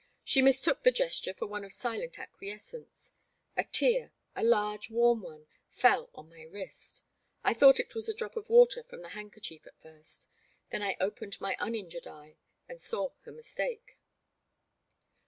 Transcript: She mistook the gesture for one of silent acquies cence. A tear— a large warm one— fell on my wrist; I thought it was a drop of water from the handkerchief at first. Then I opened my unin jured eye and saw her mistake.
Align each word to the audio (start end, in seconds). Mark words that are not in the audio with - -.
She 0.23 0.41
mistook 0.41 0.81
the 0.81 0.89
gesture 0.89 1.35
for 1.35 1.45
one 1.45 1.63
of 1.63 1.71
silent 1.71 2.13
acquies 2.17 2.61
cence. 2.63 3.11
A 3.55 3.63
tear— 3.63 4.11
a 4.35 4.43
large 4.43 4.89
warm 4.89 5.21
one— 5.21 5.45
fell 5.69 6.09
on 6.15 6.27
my 6.27 6.41
wrist; 6.41 7.03
I 7.43 7.53
thought 7.53 7.79
it 7.79 7.93
was 7.93 8.09
a 8.09 8.13
drop 8.15 8.35
of 8.35 8.49
water 8.49 8.81
from 8.81 9.03
the 9.03 9.09
handkerchief 9.09 9.67
at 9.67 9.79
first. 9.79 10.27
Then 10.71 10.81
I 10.81 10.97
opened 10.99 11.39
my 11.39 11.55
unin 11.59 11.91
jured 11.91 12.07
eye 12.07 12.37
and 12.67 12.81
saw 12.81 13.09
her 13.25 13.31
mistake. 13.31 13.99